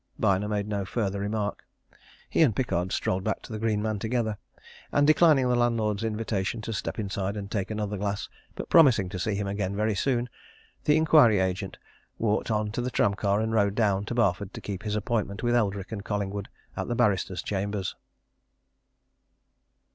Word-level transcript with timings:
Byner 0.17 0.47
made 0.47 0.67
no 0.67 0.83
further 0.83 1.19
remark. 1.19 1.63
He 2.27 2.41
and 2.41 2.55
Pickard 2.55 2.91
strolled 2.91 3.23
back 3.23 3.43
to 3.43 3.51
the 3.51 3.59
Green 3.59 3.83
Man 3.83 3.99
together. 3.99 4.39
And 4.91 5.05
declining 5.05 5.47
the 5.47 5.53
landlord's 5.55 6.03
invitation 6.03 6.59
to 6.61 6.73
step 6.73 6.97
inside 6.97 7.37
and 7.37 7.51
take 7.51 7.69
another 7.69 7.99
glass, 7.99 8.27
but 8.55 8.67
promising 8.71 9.09
to 9.09 9.19
see 9.19 9.35
him 9.35 9.45
again 9.45 9.75
very 9.75 9.93
soon, 9.93 10.27
the 10.85 10.97
inquiry 10.97 11.37
agent 11.37 11.77
walked 12.17 12.49
on 12.49 12.71
to 12.71 12.81
the 12.81 12.89
tram 12.89 13.13
car 13.13 13.41
and 13.41 13.53
rode 13.53 13.75
down 13.75 14.05
to 14.05 14.15
Barford 14.15 14.55
to 14.55 14.59
keep 14.61 14.81
his 14.81 14.95
appointment 14.95 15.43
with 15.43 15.53
Eldrick 15.53 15.91
and 15.91 16.03
Collingwood 16.03 16.49
at 16.75 16.87
the 16.87 16.95
barrister's 16.95 17.43
chambers. 17.43 17.95